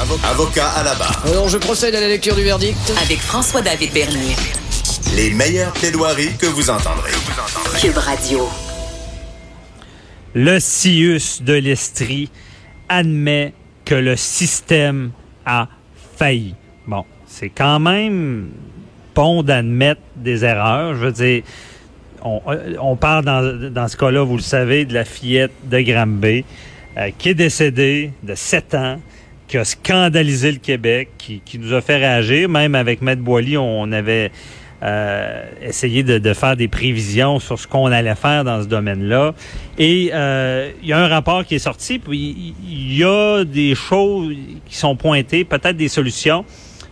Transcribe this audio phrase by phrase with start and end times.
[0.00, 1.22] Avocat à la barre.
[1.26, 2.78] Alors, je procède à la lecture du verdict.
[3.02, 4.34] Avec François-David Bernier.
[5.14, 7.10] Les meilleures plaidoiries que vous entendrez.
[7.78, 8.48] Cube Radio.
[10.34, 12.30] Le CIUS de l'Estrie
[12.88, 13.52] admet
[13.84, 15.10] que le système
[15.44, 15.68] a
[16.16, 16.54] failli.
[16.86, 18.48] Bon, c'est quand même
[19.14, 20.94] bon d'admettre des erreurs.
[20.94, 21.42] Je veux dire,
[22.22, 22.40] on,
[22.80, 26.44] on parle dans, dans ce cas-là, vous le savez, de la fillette de Granby
[26.96, 29.00] euh, qui est décédée de 7 ans,
[29.50, 32.48] qui a scandalisé le Québec, qui, qui nous a fait réagir.
[32.48, 34.30] Même avec Maître Boily, on avait
[34.84, 39.34] euh, essayé de, de, faire des prévisions sur ce qu'on allait faire dans ce domaine-là.
[39.76, 43.74] Et euh, il y a un rapport qui est sorti, puis il y a des
[43.74, 46.44] choses qui sont pointées, peut-être des solutions.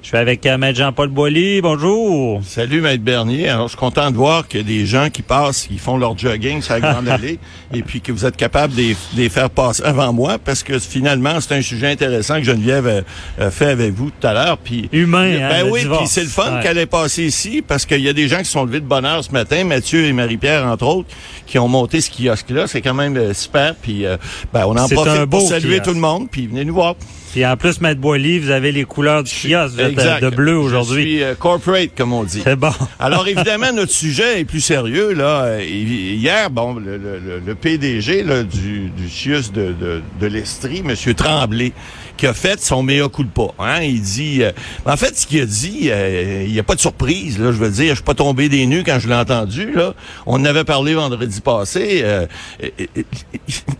[0.08, 1.60] Je suis avec euh, Maître Jean-Paul Boilly.
[1.60, 2.40] Bonjour.
[2.42, 3.50] Salut, Maître Bernier.
[3.50, 5.98] Alors, je suis content de voir qu'il y a des gens qui passent, qui font
[5.98, 7.38] leur jogging sur la Grande Allée,
[7.74, 11.38] et puis que vous êtes capable de, les faire passer avant moi, parce que finalement,
[11.42, 13.04] c'est un sujet intéressant que Geneviève
[13.38, 14.56] a fait avec vous tout à l'heure.
[14.56, 16.62] Puis Humain, Ben hein, le oui, puis c'est le fun Ouais.
[16.62, 18.86] qu'elle ait passé ici, parce qu'il y a des gens qui se sont levés de
[18.86, 21.08] bonne heure ce matin, Mathieu et Marie-Pierre, entre autres,
[21.44, 22.66] qui ont monté ce kiosque-là.
[22.66, 23.74] C'est quand même euh, super.
[23.74, 24.16] Puis euh,
[24.54, 25.84] ben, on en profite un beau pour saluer kiosque.
[25.84, 26.94] tout le monde, puis venez nous voir.
[27.38, 29.74] Puis en plus, Maître Boilly, vous avez les couleurs du kiosque.
[29.74, 31.02] Vous êtes euh, de bleu Je aujourd'hui.
[31.04, 32.40] suis euh, corporate, comme on dit.
[32.42, 32.72] C'est bon.
[32.98, 35.12] Alors évidemment, notre sujet est plus sérieux.
[35.12, 40.02] Là, Euh, hier, bon, le, le- le- le PDG là, du, du CIUS de, de,
[40.20, 40.96] de l'Estrie, M.
[41.14, 41.72] Tremblay,
[42.16, 43.52] qui a fait son mea culpa.
[43.60, 43.82] Hein?
[43.84, 44.50] Il dit, euh,
[44.84, 47.38] en fait, ce qu'il a dit, euh, il n'y a pas de surprise.
[47.38, 49.70] Là, je veux dire, je suis pas tombé des nues quand je l'ai entendu.
[49.74, 49.94] Là,
[50.26, 52.04] on en avait parlé vendredi passé.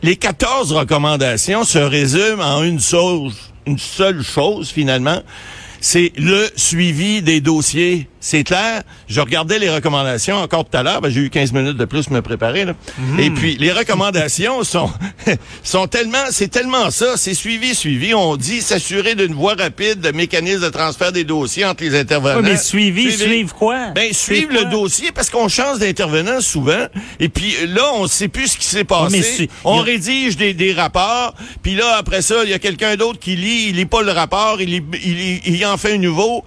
[0.04, 3.34] les 14 recommandations se résument en une chose,
[3.69, 5.22] une seule chose finalement
[5.80, 8.08] c'est le suivi des dossiers.
[8.20, 8.83] C'est clair.
[9.08, 11.00] Je regardais les recommandations encore tout à l'heure.
[11.00, 12.64] Ben, j'ai eu 15 minutes de plus pour me préparer.
[12.64, 12.75] Là.
[13.19, 14.91] Et puis, les recommandations sont
[15.62, 17.16] sont tellement, c'est tellement ça.
[17.16, 18.14] C'est suivi, suivi.
[18.14, 22.42] On dit s'assurer d'une voie rapide de mécanisme de transfert des dossiers entre les intervenants.
[22.42, 23.91] Mais suivi, suivre quoi?
[23.94, 26.87] Ben, suivre le dossier parce qu'on change d'intervenant souvent.
[27.21, 29.48] Et puis là, on sait plus ce qui s'est passé.
[29.65, 31.34] on rédige des, des rapports.
[31.62, 33.66] Puis là, après ça, il y a quelqu'un d'autre qui lit.
[33.69, 34.60] Il lit pas le rapport.
[34.60, 36.44] Il, lit- il, lit- il en fait un nouveau.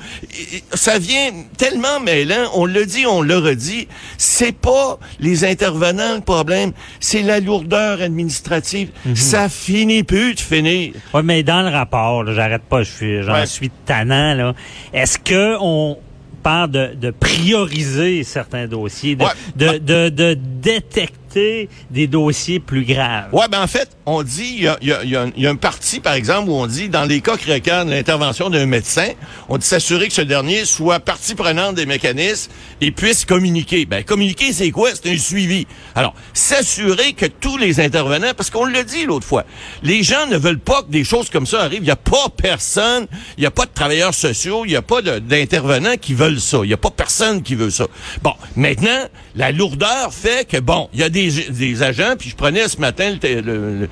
[0.73, 2.49] Ça vient tellement mêlant.
[2.55, 3.87] On le dit, on le redit.
[4.17, 6.71] C'est pas les intervenants le problème.
[6.99, 8.89] C'est la lourdeur administrative.
[9.05, 9.15] Mhm.
[9.15, 10.93] Ça finit plus de finir.
[11.13, 13.45] Oui, mais dans le rapport, là, j'arrête pas, je suis, j'en Ouais.
[13.45, 14.53] suis tannant, là.
[14.91, 15.97] Est-ce que on
[16.41, 19.29] parle de, de prioriser certains dossiers, de, Ouais.
[19.55, 23.29] de, de, de détecter des dossiers plus graves?
[23.33, 25.99] Ouais, ben en fait, on dit, il y a, y a- y a un- partie,
[25.99, 29.09] par exemple, où on dit, dans les cas qui requièrent l'intervention d'un médecin,
[29.49, 33.85] on dit s'assurer que ce dernier soit partie prenante des mécanismes et puisse communiquer.
[33.85, 34.89] Ben, communiquer, c'est quoi?
[34.93, 35.67] C'est un suivi.
[35.95, 39.45] Alors, s'assurer que tous les intervenants, parce qu'on l'a dit l'autre fois,
[39.83, 41.81] les gens ne veulent pas que des choses comme ça arrivent.
[41.81, 44.81] Il n'y a pas personne, il n'y a pas de travailleurs sociaux, il n'y a
[44.81, 46.59] pas d'intervenants qui veulent ça.
[46.63, 47.85] Il n'y a pas personne qui veut ça.
[48.23, 52.35] Bon, maintenant, la lourdeur fait que, bon, il y a des, des agents, puis je
[52.35, 53.87] prenais ce matin, le,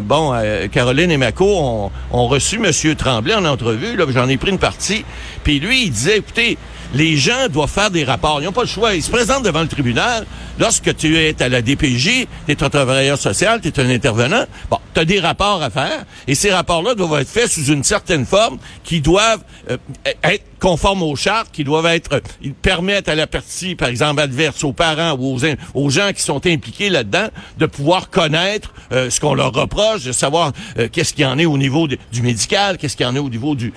[0.00, 2.94] bon, euh, Caroline et Mako ont, ont reçu M.
[2.96, 5.04] Tremblay en entrevue, j'en ai pris une partie,
[5.44, 6.58] puis lui, il disait, écoutez,
[6.94, 8.40] les gens doivent faire des rapports.
[8.40, 8.94] Ils n'ont pas le choix.
[8.94, 10.26] Ils se présentent devant le tribunal.
[10.58, 14.44] Lorsque tu es à la DPJ, tu es un travailleur social, tu es un intervenant.
[14.70, 16.04] Bon, tu as des rapports à faire.
[16.26, 19.76] Et ces rapports-là doivent être faits sous une certaine forme qui doivent euh,
[20.22, 22.14] être conformes aux chartes, qui doivent être...
[22.14, 25.38] euh, permettent à la partie, par exemple, adverse, aux parents ou
[25.74, 27.28] aux, gens qui sont impliqués là-dedans,
[27.58, 30.52] de pouvoir connaître euh, ce qu'on leur reproche, de savoir
[30.92, 33.72] qu'est-ce qu'il en est au niveau du médical, qu'est-ce qu'il en est au niveau du...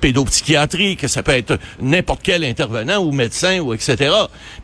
[0.00, 4.10] psy- pédopsychiatrie, que ça peut être n'importe quel intervenant ou médecin ou etc.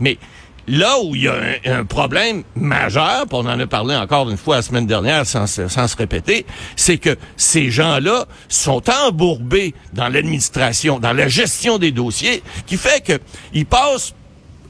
[0.01, 0.19] Mais
[0.67, 1.35] là où il y a
[1.67, 5.47] un, problème majeur, puis on en a parlé encore une fois la semaine dernière sans,
[5.47, 6.47] se- sans se répéter,
[6.77, 13.05] c'est que ces gens-là sont embourbés dans l'administration, dans la gestion des dossiers, qui fait
[13.05, 13.19] que
[13.53, 14.15] ils passent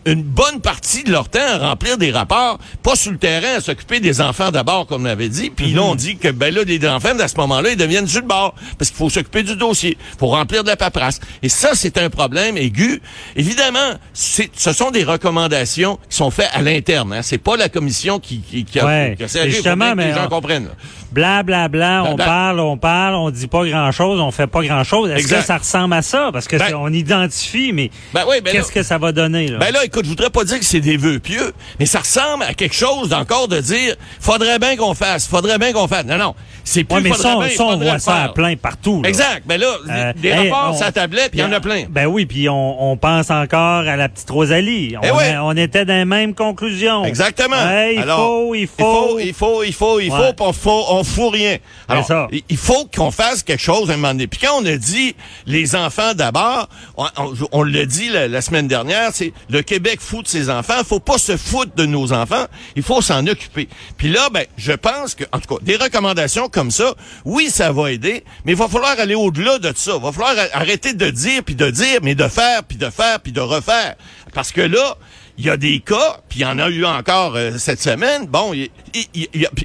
[0.06, 3.60] une bonne partie de leur temps à remplir des rapports, pas sur le terrain, à
[3.60, 5.50] s'occuper des enfants d'abord, comme on avait dit.
[5.50, 8.20] Puis là, on dit que ben là, les enfants, à ce moment-là, ils deviennent sur
[8.20, 8.54] le bord.
[8.78, 9.96] Parce qu'il faut s'occuper du dossier.
[10.18, 11.20] faut remplir de la paperasse.
[11.42, 13.00] Et ça, c'est un problème aigu.
[13.36, 17.12] Évidemment, ce sont des recommandations qui sont faites à l'interne.
[17.12, 17.22] Hein.
[17.22, 19.14] C'est pas la commission qui, qui, qui a, Ouais.
[19.16, 20.64] qui a Faut justement, bien que les mais gens on- comprennent.
[20.66, 20.74] là.
[21.14, 25.10] Bla, bla, bla, on parle, on parle, on dit pas grand-chose, on fait pas grand-chose.
[25.10, 25.38] Est-ce Exact.
[25.38, 26.30] que ça ressemble à ça?
[26.32, 29.58] Parce que Ben- on identifie, mais Ben oui, ben qu'est-ce que ça va donner, là?
[29.58, 32.42] Ben là, écoute, je voudrais pas dire que c'est des vœux pieux, mais ça ressemble
[32.42, 36.04] à quelque chose d'encore de dire, faudrait bien qu'on fasse, faudrait bien qu'on fasse.
[36.04, 36.34] Non, non,
[36.64, 39.00] c'est plus Ouais, mais faudrait ça, on- on voit ça à plein partout.
[39.02, 39.08] là.
[39.08, 39.42] Exact.
[39.46, 41.84] Ben là, Euh, des hey, rapports, on- ça tablette, puis il y en a plein.
[41.88, 44.96] Ben oui, puis on, on pense encore à la petite Rosalie.
[45.00, 45.34] On, Eh ouais.
[45.34, 47.04] a- on était dans les mêmes conclusions.
[47.04, 47.54] Exactement.
[47.56, 48.80] Ouais, il Alors, faut, il faut.
[48.80, 50.18] il faut, il faut, il faut, il Ouais.
[50.36, 51.58] faut, on faut, on fout rien.
[51.88, 52.28] Alors, ça.
[52.32, 54.26] il il faut qu'on fasse quelque chose à un moment donné.
[54.26, 55.14] Puis quand on a dit
[55.46, 60.00] les enfants d'abord, on, on, on l'a dit la, la semaine dernière, c'est le Québec
[60.00, 60.82] fout de ses enfants.
[60.84, 62.46] faut pas se foutre de nos enfants.
[62.76, 63.68] Il faut s'en occuper.
[63.96, 67.72] Puis là, ben, je pense que, en tout cas, des recommandations comme ça, oui, ça
[67.72, 69.92] va aider, mais il va falloir aller au-delà de ça.
[69.96, 73.20] Il va falloir arrêter de dire, puis de dire, mais de faire, puis de faire,
[73.20, 73.96] puis de refaire.
[74.32, 74.96] Parce que là,
[75.38, 78.26] il y a des cas, puis il y en a eu encore euh, cette semaine.
[78.26, 78.70] Bon, y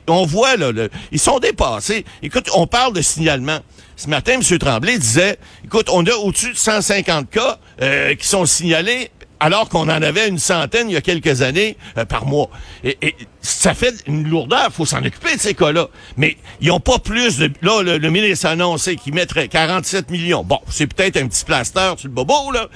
[0.08, 2.06] on voit là, le- ils sont dépassés.
[2.24, 3.60] Écoute, on parle de signalement.
[3.96, 4.58] Ce matin, M.
[4.58, 9.12] Tremblay disait, écoute, on a au-dessus de 150 cas euh, qui sont signalés
[9.42, 12.50] alors qu'on en avait une centaine il y a quelques années euh, par mois.
[12.84, 15.88] Et, et ça fait une lourdeur, faut s'en occuper de ces cas-là.
[16.18, 17.50] Mais ils ont pas plus de...
[17.62, 20.44] Là, le, le ministre a annoncé qu'il mettrait 47 millions.
[20.44, 22.68] Bon, c'est peut-être un petit plaster sur le bobo, là.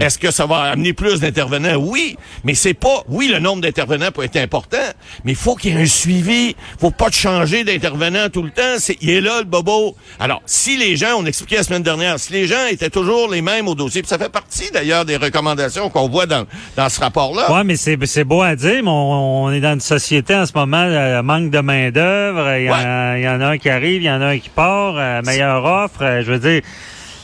[0.00, 1.74] Est-ce que ça va amener plus d'intervenants?
[1.76, 3.04] Oui, mais c'est pas...
[3.08, 4.78] Oui, le nombre d'intervenants peut être important,
[5.24, 6.56] mais il faut qu'il y ait un suivi.
[6.80, 8.62] faut pas changer d'intervenant tout le temps.
[8.78, 9.96] C'est, il est là, le bobo.
[10.18, 13.42] Alors, si les gens, on expliquait la semaine dernière, si les gens étaient toujours les
[13.42, 16.46] mêmes au dossier, puis ça fait partie d'ailleurs des recommandations qu'on voit dans,
[16.76, 17.52] dans ce rapport-là.
[17.52, 20.46] Ouais, mais c'est c'est beau à dire, mais on, on est dans une société en
[20.46, 22.56] ce moment, euh, manque de main d'œuvre.
[22.58, 24.38] Il y, en- il y en a un qui arrive, il y en a un
[24.38, 26.02] qui part, euh, meilleure offre.
[26.02, 26.62] euh, je veux dire,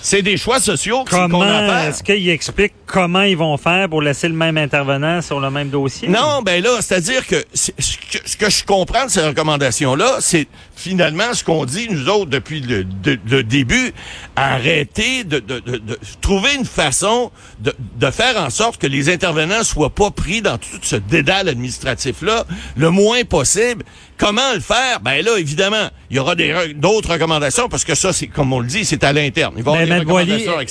[0.04, 1.88] C'est des choix sociaux qu'on a à faire.
[1.88, 5.70] est-ce qu'ils expliquent comment ils vont faire pour laisser le même intervenant sur le même
[5.70, 6.08] dossier?
[6.08, 10.48] Non, ben là, c'est-à-dire que ce que ce que je comprends de ces recommandations-là, c'est
[10.74, 13.92] finalement ce qu'on dit, nous autres, depuis le, de- le début,
[14.36, 19.08] arrêter de, de- de- de trouver une façon de, de faire en sorte que les
[19.08, 22.44] intervenants soient pas pris dans tout ce dédale administratif-là
[22.76, 23.84] le moins possible.
[24.18, 25.00] Comment le faire?
[25.00, 26.34] Ben là, évidemment, il y aura
[26.74, 29.54] d'autres recommandations parce que ça, c'est comme on le dit, c'est à l'interne.
[30.00, 30.08] Mme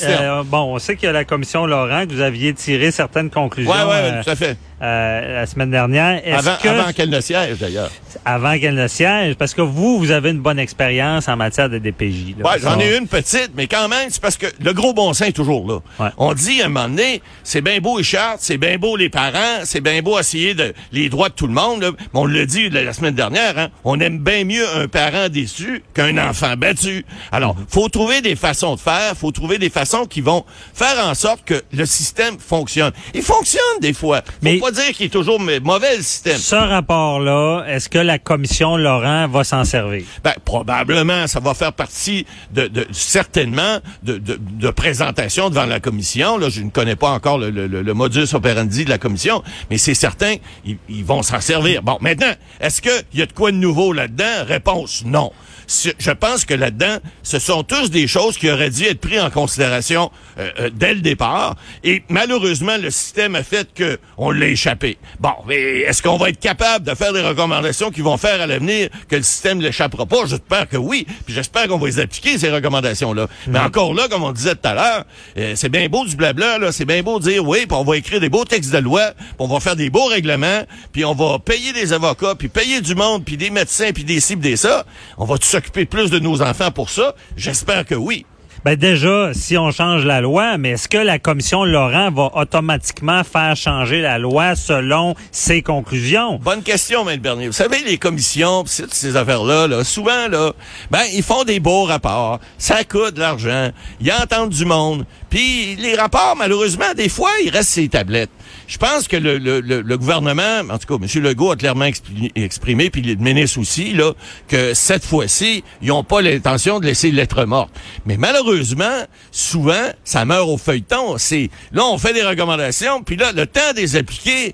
[0.03, 3.29] euh, bon, on sait qu'il y a la commission Laurent, que vous aviez tiré certaines
[3.29, 4.57] conclusions ouais, ouais, euh, tout à fait.
[4.81, 6.21] euh, la semaine dernière.
[6.33, 7.91] Avant, que, avant qu'elle ne siège, d'ailleurs.
[8.25, 11.77] avant qu'elle ne siège, parce que vous, vous avez une bonne expérience en matière de
[11.77, 12.35] DPJ.
[12.43, 15.27] Ouais, j'en ai une petite, mais quand même, c'est parce que le gros bon sens
[15.27, 15.79] est toujours là.
[16.03, 16.11] Ouais.
[16.17, 19.09] On dit à un moment donné, c'est bien beau les chartes, c'est bien beau les
[19.09, 21.81] parents, c'est bien beau essayer de les droits de tout le monde.
[21.81, 21.91] là.
[21.91, 25.29] Mais on l'a dit la, la semaine dernière, hein, on aime bien mieux un parent
[25.29, 27.05] déçu qu'un enfant battu.
[27.31, 28.79] Alors, faut trouver des façons de
[29.11, 32.91] faire, faut trouver des façons qui vont faire en sorte que le système fonctionne.
[33.13, 34.21] Il fonctionne des fois.
[34.21, 36.37] Faut Mais- pas dire qu'il est toujours mauvais le système.
[36.37, 40.03] Ce rapport-là, est-ce que la commission Laurent va s'en servir?
[40.23, 45.79] Ben, probablement, ça va faire partie de, de certainement de, de, de présentation devant la
[45.79, 46.37] commission.
[46.37, 49.77] Là, je ne connais pas encore le, le, le modus operandi de la commission, mais
[49.77, 50.35] c'est certain,
[50.65, 51.81] ils, ils vont s'en servir.
[51.83, 54.45] Bon, maintenant, est-ce qu'il y a de quoi de nouveau là-dedans?
[54.47, 55.31] Réponse, non.
[55.67, 59.29] Je pense que là-dedans, ce sont tous des choses qui auraient dû être prises en
[59.29, 61.55] considération euh, euh, dès le départ.
[61.83, 64.97] Et malheureusement, le système a fait que on l'a échappé.
[65.19, 68.47] Bon, mais est-ce qu'on va être capable de faire des recommandations qui vont faire à
[68.47, 70.25] l'avenir que le système l'échappera pas?
[70.25, 71.05] J'espère que oui.
[71.25, 73.27] Puis j'espère qu'on va les appliquer, ces recommandations-là.
[73.47, 75.05] Mais encore là, comme on disait tout à l'heure,
[75.37, 76.71] euh, c'est bien beau du blabla, là.
[76.71, 79.11] C'est bien beau de dire oui, puis on va écrire des beaux textes de loi,
[79.17, 82.81] puis on va faire des beaux règlements, puis on va payer des avocats, puis payer
[82.81, 84.85] du monde, puis des médecins, puis des cibles, des ça.
[85.17, 87.13] On va s'occuper plus de nos enfants pour ça?
[87.37, 88.25] J'espère que oui.
[88.65, 93.23] Ben déjà, si on change la loi, mais est-ce que la commission Laurent va automatiquement
[93.23, 96.37] faire changer la loi selon ses conclusions?
[96.37, 97.47] Bonne question, Maître Bernier.
[97.47, 100.53] Vous savez, les commissions, pis ces affaires-là, là, souvent, là,
[100.91, 102.39] ben, ils font des beaux rapports.
[102.59, 103.71] Ça coûte de l'argent.
[103.99, 105.05] Ils entendent du monde.
[105.31, 108.29] Puis les rapports, malheureusement, des fois, ils restent les tablettes.
[108.67, 111.23] Je pense que le, le, le, gouvernement, en tout cas, M.
[111.23, 111.89] Legault a clairement
[112.35, 114.13] exprimé, puis le ministre aussi, là,
[114.47, 117.71] que cette fois-ci, ils n'ont pas l'intention de laisser lettre morte.
[118.05, 121.17] Mais malheureusement, souvent, ça meurt au feuilleton.
[121.17, 124.53] C'est là, on fait des recommandations, puis là, le temps de les appliquer,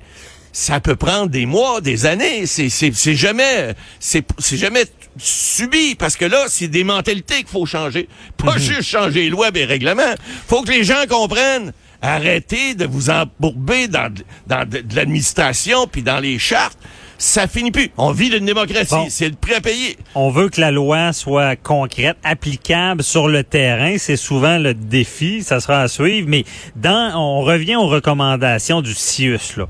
[0.60, 2.48] ça peut prendre des mois, des années.
[2.48, 4.86] C'est, c'est, c'est jamais, c'est, c'est jamais
[5.20, 8.10] subi parce que là, c'est des mentalités qu'il faut changer.
[8.38, 10.16] Pas juste changer les lois et les règlements.
[10.48, 11.74] Faut que les gens comprennent.
[12.02, 16.80] Arrêtez de vous embourber dans, de- dans de, de l'administration puis dans les chartes.
[17.20, 17.92] Ça finit plus.
[17.98, 18.90] On vit d'une démocratie.
[18.96, 19.06] Bon.
[19.12, 19.96] C'est le prix à payer.
[20.16, 23.98] On veut que la loi soit concrète, applicable sur le terrain.
[24.00, 25.44] C'est souvent le défi.
[25.44, 26.28] Ça sera à suivre.
[26.28, 26.46] Mais
[26.76, 29.68] dans, on revient aux recommandations du CIUS, là.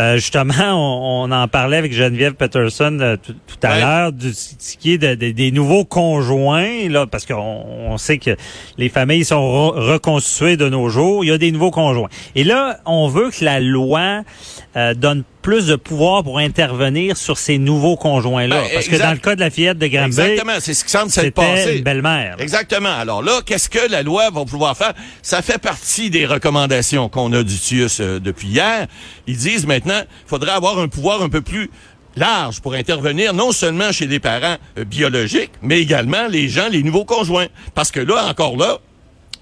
[0.00, 3.80] Euh, justement, on, on en parlait avec Geneviève Peterson euh, tout, tout à Ouais.
[3.80, 8.16] l'heure du ce qui est de- de- des nouveaux conjoints là, parce qu'on on sait
[8.18, 8.34] que
[8.78, 11.22] les familles sont re- reconstituées de nos jours.
[11.24, 12.08] Il y a des nouveaux conjoints.
[12.34, 14.22] Et là, on veut que la loi
[14.76, 18.62] euh, donne plus de pouvoir pour intervenir sur ces nouveaux conjoints-là.
[18.62, 20.52] Ben, parce que dans le cas de la fillette de Granby, Exactement.
[20.60, 21.76] C'est ce qui semble s'être passé.
[21.78, 22.36] une belle-mère.
[22.38, 22.92] Exactement.
[22.92, 24.94] Alors là, qu'est-ce que la loi va pouvoir faire?
[25.22, 28.86] Ça fait partie des recommandations qu'on a du TIUS euh, depuis hier.
[29.26, 31.70] Ils disent maintenant, il faudrait avoir un pouvoir un peu plus
[32.16, 36.82] large pour intervenir non seulement chez des parents euh, biologiques, mais également les gens, les
[36.82, 37.46] nouveaux conjoints.
[37.74, 38.78] Parce que là, encore là,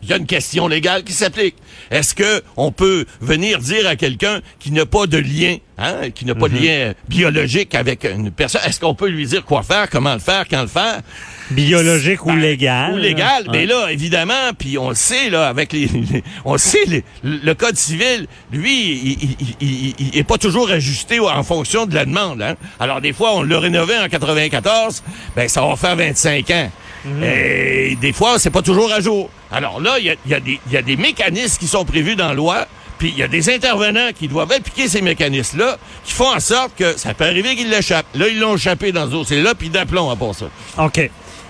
[0.02, 1.56] il y a une question légale qui s'applique.
[1.90, 6.24] Est-ce que on peut venir dire à quelqu'un qui n'a pas de lien, hein, qui
[6.24, 9.88] n'a pas de lien biologique avec une personne, est-ce qu'on peut lui dire quoi faire,
[9.90, 11.00] comment le faire, quand le faire?
[11.50, 12.92] Biologique ou Ben, légal.
[12.94, 16.58] Ou légal, mais là, évidemment, puis on le sait, là, avec les, les- on le
[16.58, 19.56] sait, les- le code civil, lui, il, il, il-
[19.88, 22.42] il- il est pas toujours ajusté en fonction de la demande.
[22.42, 22.54] Hein?
[22.78, 25.02] Alors, des fois, on l'a rénové en 94,
[25.34, 26.70] ben, ça va faire 25 ans.
[27.22, 29.30] Et des fois, c'est pas toujours à jour.
[29.50, 32.16] Alors là, il y y a des- il y a des mécanismes qui sont prévus
[32.16, 32.66] dans la loi,
[32.98, 36.72] puis il y a des intervenants qui doivent appliquer ces mécanismes-là, qui font en sorte
[36.76, 38.06] que ça peut arriver qu'ils l'échappent.
[38.14, 40.46] Là, ils l'ont échappé dans ce dossier-là, puis d'aplomb à part ça.
[40.78, 40.98] OK.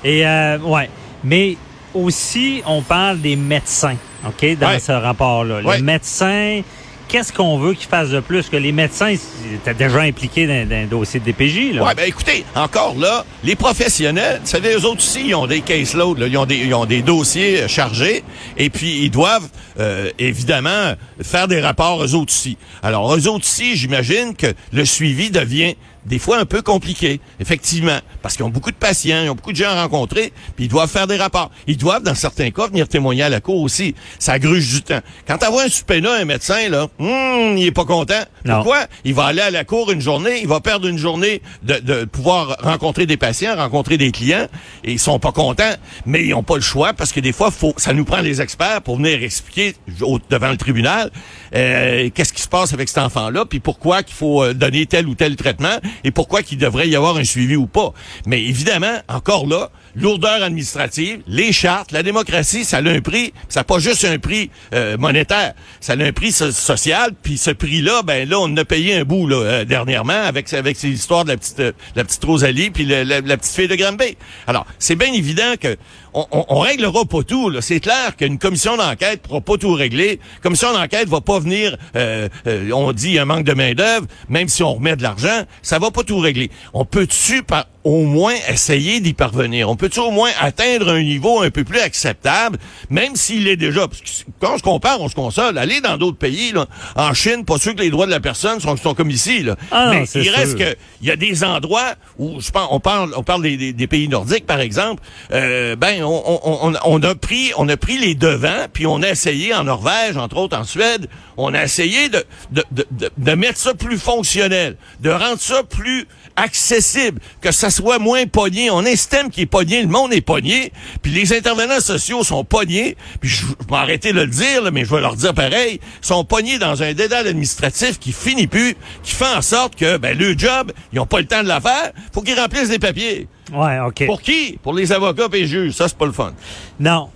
[0.04, 0.88] Et, euh, ouais.
[1.24, 1.56] Mais
[1.94, 4.78] aussi, on parle des médecins, OK, dans Ouais.
[4.80, 5.60] ce rapport-là.
[5.62, 5.76] Ouais.
[5.78, 6.60] Les médecins,
[7.08, 9.14] qu'est-ce qu'on veut qu'ils fassent de plus que les médecins?
[9.54, 11.84] Étaient déjà impliqués dans, dans un dossier de DPJ, là?
[11.84, 15.60] Ouais, ben écoutez, encore là, les professionnels, vous savez, eux autres aussi, ils ont des
[15.62, 18.22] caseloads, là, ils ont des, ils ont des dossiers euh, chargés,
[18.56, 19.48] et puis ils doivent
[19.80, 22.56] euh, évidemment faire des rapports eux autres aussi.
[22.82, 25.74] Alors eux autres aussi, j'imagine que le suivi devient
[26.04, 29.52] des fois un peu compliqué, effectivement, parce qu'ils ont beaucoup de patients, ils ont beaucoup
[29.52, 31.50] de gens à rencontrer, puis ils doivent faire des rapports.
[31.66, 33.94] Ils doivent, dans certains cas, venir témoigner à la cour aussi.
[34.18, 35.00] Ça gruge du temps.
[35.26, 38.14] Quand t'envoies un subpoena à un médecin, là, hum, il est pas content.
[38.44, 38.56] Non.
[38.56, 38.86] Pourquoi?
[39.04, 42.04] Il va aller à la cour une journée, il va perdre une journée de, de
[42.04, 44.46] pouvoir rencontrer des patients, rencontrer des clients,
[44.84, 45.74] et ils sont pas contents,
[46.06, 48.40] mais ils ont pas le choix parce que des fois, faut, ça nous prend les
[48.40, 51.10] experts pour venir expliquer au- devant le tribunal
[51.54, 55.06] euh, qu'est-ce qui se passe avec cet enfant-là, puis pourquoi qu'il faut euh, donner tel
[55.06, 57.92] ou tel traitement, et pourquoi qu'il devrait y avoir un suivi ou pas.
[58.26, 63.32] Mais évidemment, encore là, lourdeur administrative, les chartes, la démocratie, ça a un prix.
[63.48, 67.12] Ça n'a pas juste un prix euh, monétaire, ça a un prix so- social.
[67.22, 70.76] Puis ce prix-là, ben là, on a payé un bout là, euh, dernièrement avec avec
[70.76, 73.74] ces histoires de la petite euh, la petite Rosalie puis la, la petite fille de
[73.76, 74.16] Granby.
[74.46, 75.76] Alors, c'est bien évident que
[76.14, 77.52] on, on, on réglera pas tout.
[77.60, 80.20] C'est clair qu'une commission d'enquête pourra pas tout régler.
[80.42, 81.76] Commission d'enquête va pas venir.
[81.96, 85.42] euh, euh, on dit un manque de main d'œuvre, même si on remet de l'argent,
[85.62, 86.50] ça va pas tout régler.
[86.72, 89.70] On peut-tu par au moins essayer d'y parvenir.
[89.70, 92.58] On peut-tu au moins atteindre un niveau un peu plus acceptable,
[92.90, 93.88] même s'il est déjà?
[93.88, 94.06] Parce que
[94.40, 95.56] quand on se compare, on se console.
[95.56, 96.66] Aller dans d'autres pays, là,
[96.96, 99.42] en Chine, pas sûr que les droits de la personne sont, sont comme ici.
[99.42, 99.56] Là.
[99.70, 103.12] Ah Mais il reste que il y a des endroits où je pense, on parle,
[103.16, 105.02] on parle des, des- des pays nordiques par exemple.
[105.32, 109.02] Euh, ben, on, on- on- on a pris, on a pris les devants, puis on
[109.02, 113.10] a essayé en Norvège, entre autres en Suède, on a essayé de de, de, de-
[113.16, 118.70] de mettre ça plus fonctionnel, de rendre ça plus accessible, que ça soit moins pogné.
[118.70, 122.24] On a un système qui est pogné, le monde est pogné, puis les intervenants sociaux
[122.24, 122.96] sont pognés.
[123.20, 125.80] Puis je, je vais arrêter de le dire, là, mais je vais leur dire pareil,
[126.00, 130.16] sont pognés dans un dédale administratif qui finit plus, qui fait en sorte que ben
[130.18, 133.28] le job, ils ont pas le temps de la faire, faut qu'ils remplissent des papiers.
[133.52, 134.06] Ouais, OK.
[134.06, 134.58] Pour qui?
[134.62, 136.32] Pour les avocats et les juges, ça c'est pas le fun.
[136.80, 137.08] Non.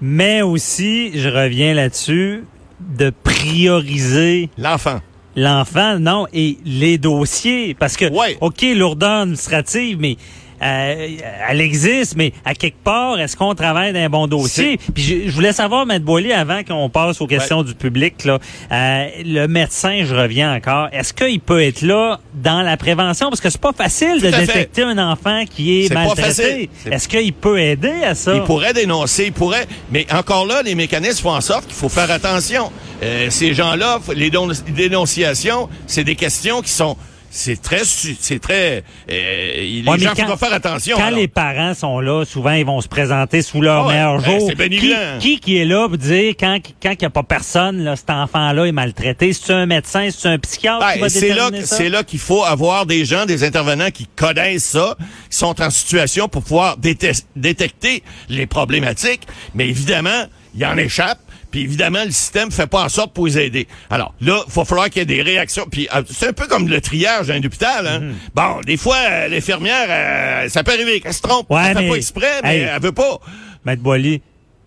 [0.00, 2.44] Mais aussi, je reviens là-dessus,
[2.80, 5.00] de prioriser L'enfant.
[5.36, 7.74] L'enfant, non, et les dossiers.
[7.74, 8.36] Parce que, Ouais.
[8.40, 10.16] OK, lourdeur administrative, mais
[10.60, 14.78] elle existe, mais à quelque part, est-ce qu'on travaille d'un bon dossier?
[14.94, 18.38] Puis je, je voulais savoir, Maître Boily, avant qu'on passe aux questions du public, là,
[18.72, 23.28] euh, le médecin, je reviens encore, est-ce qu'il peut être là dans la prévention?
[23.28, 24.46] Parce que c'est pas facile de fait.
[24.46, 26.70] détecter un enfant qui est, pas maltraité.
[26.90, 28.34] Est-ce qu'il peut aider à ça?
[28.34, 31.88] Il pourrait dénoncer, il pourrait, mais encore là, les mécanismes font en sorte qu'il faut
[31.88, 32.70] faire attention.
[33.02, 34.30] Euh, ces gens-là, les
[34.68, 36.96] dénonciations, c'est des questions qui sont,
[37.36, 40.96] c'est très, c'est très, euh, les Ouais, gens quand- doivent faire attention.
[40.96, 41.18] Quand alors.
[41.18, 44.50] les parents sont là, souvent ils vont se présenter sous leur ouais, meilleur ben, jour.
[44.52, 47.94] qui, qui qui est là pour dire quand quand il n'y a pas personne, là,
[47.96, 49.32] cet enfant-là est maltraité?
[49.32, 53.04] C'est un médecin, c'est un psychiatre Ben, c'est là, c'est là qu'il faut avoir des
[53.04, 54.96] gens, des intervenants qui connaissent ça,
[55.30, 59.22] qui sont en situation pour pouvoir déte- détecter les problématiques.
[59.54, 60.24] Mais évidemment,
[60.54, 61.18] il y en échappe.
[61.50, 63.66] Puis évidemment, le système fait pas en sorte pour les aider.
[63.90, 65.66] Alors là, il va falloir qu'il y ait des réactions.
[65.70, 67.86] Puis euh, c'est un peu comme le triage d'un hôpital.
[67.86, 68.00] Hein?
[68.00, 68.14] Mhm.
[68.34, 71.50] Bon, des fois, euh, l'infirmière, euh, ça peut arriver qu'elle se trompe.
[71.50, 72.68] Ouais, elle fait mais- pas exprès, mais Hey.
[72.74, 73.18] elle veut pas.
[73.64, 74.20] Maître Boily,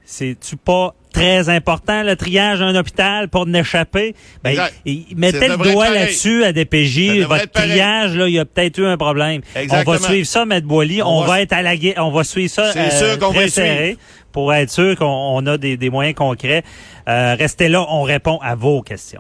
[0.06, 4.16] c'est-tu pas très important, le triage d'un hôpital pour n'échapper?
[4.44, 7.22] Ben, il- il mettait le doigt là-dessus à DPJ.
[7.24, 9.42] Votre triage, là, il y a peut-être eu un problème.
[9.56, 9.98] On Exactement.
[9.98, 11.02] va suivre ça, Maître Boily.
[11.02, 11.74] On, On va, être à la.
[11.98, 13.98] On va suivre ça C'est euh, sûr qu'on va suivre.
[14.32, 16.64] pour être sûr qu'on on a des, des moyens concrets.
[17.08, 19.18] Euh, restez là, on répond à vos questions.